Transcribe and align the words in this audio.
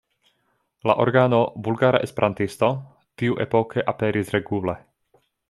La 0.91 0.95
organo 1.03 1.41
"Bulgara 1.67 1.99
Esperantisto" 2.07 2.71
tiuepoke 3.23 3.87
aperis 3.95 4.35
regule. 4.39 4.77